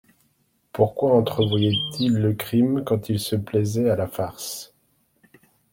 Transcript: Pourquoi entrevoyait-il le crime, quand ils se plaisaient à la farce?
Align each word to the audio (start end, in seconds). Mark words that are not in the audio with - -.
Pourquoi 0.73 1.13
entrevoyait-il 1.15 2.13
le 2.15 2.33
crime, 2.33 2.83
quand 2.83 3.09
ils 3.09 3.19
se 3.19 3.35
plaisaient 3.35 3.91
à 3.91 3.95
la 3.95 4.07
farce? 4.07 4.73